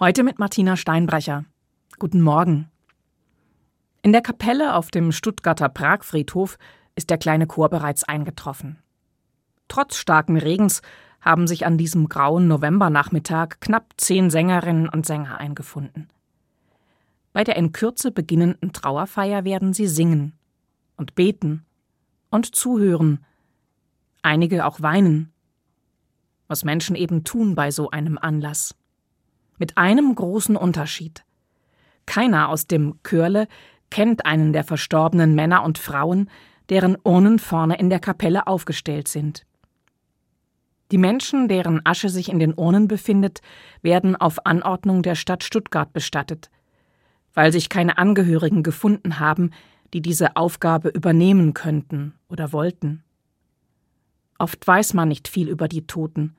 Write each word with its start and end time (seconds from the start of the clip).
Heute 0.00 0.22
mit 0.22 0.38
Martina 0.38 0.76
Steinbrecher. 0.76 1.44
Guten 1.98 2.20
Morgen. 2.20 2.70
In 4.02 4.12
der 4.12 4.20
Kapelle 4.20 4.76
auf 4.76 4.92
dem 4.92 5.10
Stuttgarter 5.10 5.68
Pragfriedhof 5.68 6.56
ist 6.94 7.10
der 7.10 7.18
kleine 7.18 7.48
Chor 7.48 7.68
bereits 7.68 8.04
eingetroffen. 8.04 8.78
Trotz 9.66 9.96
starken 9.96 10.36
Regens 10.36 10.82
haben 11.20 11.48
sich 11.48 11.66
an 11.66 11.78
diesem 11.78 12.08
grauen 12.08 12.46
Novembernachmittag 12.46 13.58
knapp 13.58 13.94
zehn 13.96 14.30
Sängerinnen 14.30 14.88
und 14.88 15.04
Sänger 15.04 15.38
eingefunden. 15.38 16.08
Bei 17.32 17.42
der 17.42 17.56
in 17.56 17.72
Kürze 17.72 18.12
beginnenden 18.12 18.72
Trauerfeier 18.72 19.42
werden 19.42 19.72
sie 19.72 19.88
singen 19.88 20.32
und 20.96 21.16
beten 21.16 21.66
und 22.30 22.54
zuhören, 22.54 23.26
einige 24.22 24.64
auch 24.64 24.80
weinen, 24.80 25.32
was 26.46 26.62
Menschen 26.62 26.94
eben 26.94 27.24
tun 27.24 27.56
bei 27.56 27.72
so 27.72 27.90
einem 27.90 28.16
Anlass. 28.16 28.76
Mit 29.58 29.76
einem 29.76 30.14
großen 30.14 30.56
Unterschied. 30.56 31.24
Keiner 32.06 32.48
aus 32.48 32.66
dem 32.66 33.02
Körle 33.02 33.48
kennt 33.90 34.24
einen 34.24 34.52
der 34.52 34.64
verstorbenen 34.64 35.34
Männer 35.34 35.64
und 35.64 35.78
Frauen, 35.78 36.30
deren 36.68 36.96
Urnen 37.02 37.38
vorne 37.38 37.78
in 37.78 37.90
der 37.90 38.00
Kapelle 38.00 38.46
aufgestellt 38.46 39.08
sind. 39.08 39.44
Die 40.90 40.98
Menschen, 40.98 41.48
deren 41.48 41.84
Asche 41.84 42.08
sich 42.08 42.30
in 42.30 42.38
den 42.38 42.54
Urnen 42.54 42.88
befindet, 42.88 43.40
werden 43.82 44.16
auf 44.16 44.46
Anordnung 44.46 45.02
der 45.02 45.16
Stadt 45.16 45.44
Stuttgart 45.44 45.92
bestattet, 45.92 46.50
weil 47.34 47.52
sich 47.52 47.68
keine 47.68 47.98
Angehörigen 47.98 48.62
gefunden 48.62 49.18
haben, 49.18 49.50
die 49.92 50.00
diese 50.00 50.36
Aufgabe 50.36 50.88
übernehmen 50.88 51.52
könnten 51.52 52.14
oder 52.28 52.52
wollten. 52.52 53.02
Oft 54.38 54.66
weiß 54.66 54.94
man 54.94 55.08
nicht 55.08 55.28
viel 55.28 55.48
über 55.48 55.68
die 55.68 55.86
Toten, 55.86 56.36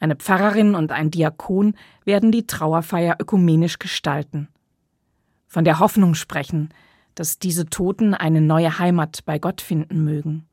eine 0.00 0.16
Pfarrerin 0.16 0.74
und 0.74 0.92
ein 0.92 1.10
Diakon 1.10 1.74
werden 2.04 2.30
die 2.30 2.46
Trauerfeier 2.46 3.16
ökumenisch 3.18 3.78
gestalten. 3.78 4.48
Von 5.46 5.64
der 5.64 5.78
Hoffnung 5.78 6.14
sprechen, 6.14 6.70
dass 7.14 7.38
diese 7.38 7.66
Toten 7.66 8.14
eine 8.14 8.40
neue 8.40 8.78
Heimat 8.78 9.24
bei 9.24 9.38
Gott 9.38 9.60
finden 9.60 10.04
mögen. 10.04 10.46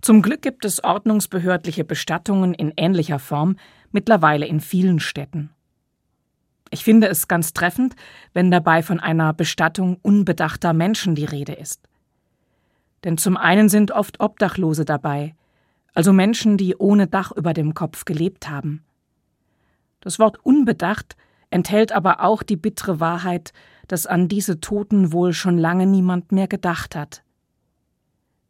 Zum 0.00 0.22
Glück 0.22 0.42
gibt 0.42 0.64
es 0.64 0.82
ordnungsbehördliche 0.82 1.84
Bestattungen 1.84 2.54
in 2.54 2.72
ähnlicher 2.76 3.18
Form 3.18 3.56
mittlerweile 3.90 4.46
in 4.46 4.60
vielen 4.60 5.00
Städten. 5.00 5.50
Ich 6.70 6.84
finde 6.84 7.08
es 7.08 7.28
ganz 7.28 7.52
treffend, 7.52 7.94
wenn 8.32 8.50
dabei 8.50 8.82
von 8.82 8.98
einer 8.98 9.32
Bestattung 9.32 9.98
unbedachter 10.02 10.72
Menschen 10.72 11.14
die 11.14 11.24
Rede 11.24 11.52
ist. 11.52 11.88
Denn 13.04 13.18
zum 13.18 13.36
einen 13.36 13.68
sind 13.68 13.90
oft 13.90 14.20
Obdachlose 14.20 14.84
dabei, 14.84 15.34
also 15.94 16.12
Menschen, 16.12 16.56
die 16.56 16.76
ohne 16.76 17.06
Dach 17.06 17.32
über 17.32 17.52
dem 17.52 17.74
Kopf 17.74 18.04
gelebt 18.04 18.48
haben. 18.48 18.82
Das 20.00 20.18
Wort 20.18 20.38
unbedacht 20.44 21.16
enthält 21.50 21.92
aber 21.92 22.20
auch 22.20 22.42
die 22.42 22.56
bittere 22.56 22.98
Wahrheit, 22.98 23.52
dass 23.88 24.06
an 24.06 24.28
diese 24.28 24.60
Toten 24.60 25.12
wohl 25.12 25.32
schon 25.32 25.58
lange 25.58 25.86
niemand 25.86 26.32
mehr 26.32 26.48
gedacht 26.48 26.96
hat. 26.96 27.22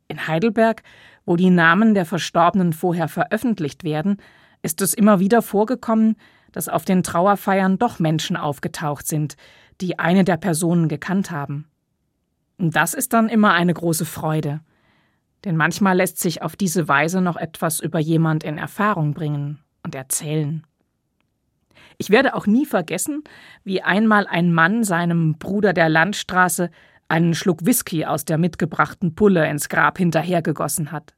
In 0.08 0.26
Heidelberg, 0.26 0.82
wo 1.24 1.36
die 1.36 1.50
Namen 1.50 1.94
der 1.94 2.04
Verstorbenen 2.04 2.72
vorher 2.72 3.08
veröffentlicht 3.08 3.84
werden, 3.84 4.18
ist 4.62 4.80
es 4.80 4.94
immer 4.94 5.20
wieder 5.20 5.42
vorgekommen, 5.42 6.16
dass 6.52 6.68
auf 6.68 6.84
den 6.84 7.02
Trauerfeiern 7.02 7.78
doch 7.78 7.98
Menschen 7.98 8.36
aufgetaucht 8.36 9.06
sind, 9.06 9.36
die 9.80 9.98
eine 9.98 10.24
der 10.24 10.36
Personen 10.36 10.88
gekannt 10.88 11.30
haben. 11.30 11.66
Und 12.58 12.76
das 12.76 12.94
ist 12.94 13.12
dann 13.12 13.28
immer 13.28 13.52
eine 13.52 13.74
große 13.74 14.04
Freude. 14.04 14.60
Denn 15.44 15.56
manchmal 15.56 15.96
lässt 15.96 16.18
sich 16.18 16.42
auf 16.42 16.56
diese 16.56 16.88
Weise 16.88 17.20
noch 17.20 17.36
etwas 17.36 17.80
über 17.80 17.98
jemand 17.98 18.44
in 18.44 18.58
Erfahrung 18.58 19.14
bringen 19.14 19.58
und 19.82 19.94
erzählen. 19.94 20.64
Ich 21.98 22.10
werde 22.10 22.34
auch 22.34 22.46
nie 22.46 22.66
vergessen, 22.66 23.22
wie 23.64 23.82
einmal 23.82 24.26
ein 24.26 24.52
Mann 24.52 24.84
seinem 24.84 25.38
Bruder 25.38 25.72
der 25.72 25.88
Landstraße 25.88 26.70
einen 27.08 27.34
Schluck 27.34 27.66
Whisky 27.66 28.04
aus 28.04 28.24
der 28.24 28.38
mitgebrachten 28.38 29.14
Pulle 29.14 29.48
ins 29.48 29.68
Grab 29.68 29.98
hinterhergegossen 29.98 30.92
hat. 30.92 31.14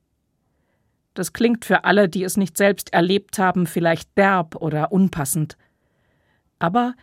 Das 1.14 1.32
klingt 1.32 1.64
für 1.64 1.84
alle, 1.84 2.08
die 2.08 2.24
es 2.24 2.36
nicht 2.36 2.56
selbst 2.56 2.92
erlebt 2.92 3.38
haben, 3.38 3.66
vielleicht 3.66 4.16
derb 4.18 4.56
oder 4.56 4.90
unpassend. 4.90 5.56
Aber 6.58 6.94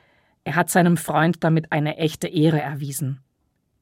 er 0.43 0.55
hat 0.55 0.69
seinem 0.69 0.97
Freund 0.97 1.43
damit 1.43 1.71
eine 1.71 1.97
echte 1.97 2.27
Ehre 2.27 2.59
erwiesen. 2.59 3.21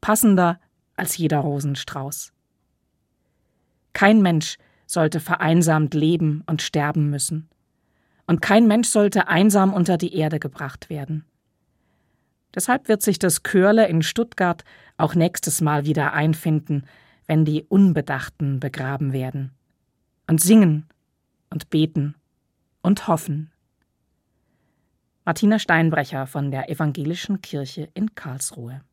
Passender 0.01 0.59
als 0.95 1.17
jeder 1.17 1.39
Rosenstrauß. 1.39 2.31
Kein 3.99 4.21
Mensch 4.21 4.55
sollte 4.85 5.19
vereinsamt 5.19 5.93
leben 5.93 6.41
und 6.45 6.61
sterben 6.61 7.09
müssen. 7.09 7.49
Und 8.27 8.41
kein 8.41 8.65
Mensch 8.65 8.87
sollte 8.87 9.27
einsam 9.27 9.73
unter 9.73 9.97
die 9.97 10.15
Erde 10.15 10.39
gebracht 10.39 10.89
werden. 10.89 11.25
Deshalb 12.55 12.87
wird 12.87 13.01
sich 13.01 13.19
das 13.19 13.43
Körle 13.43 13.89
in 13.89 14.01
Stuttgart 14.01 14.63
auch 14.95 15.15
nächstes 15.15 15.59
Mal 15.59 15.83
wieder 15.83 16.13
einfinden, 16.13 16.85
wenn 17.27 17.43
die 17.43 17.65
Unbedachten 17.65 18.61
begraben 18.61 19.11
werden. 19.11 19.51
Und 20.27 20.39
singen 20.39 20.85
und 21.49 21.69
beten 21.69 22.15
und 22.81 23.09
hoffen. 23.09 23.51
Martina 25.25 25.59
Steinbrecher 25.59 26.25
von 26.25 26.51
der 26.51 26.69
Evangelischen 26.69 27.41
Kirche 27.41 27.89
in 27.95 28.15
Karlsruhe 28.15 28.79